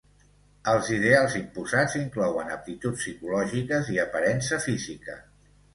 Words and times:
Els 0.71 0.87
ideals 0.95 1.35
imposats 1.41 1.97
inclouen 2.01 2.49
aptituds 2.57 3.05
psicològiques 3.05 3.95
i 3.99 4.05
aparença 4.09 4.65
física. 4.69 5.25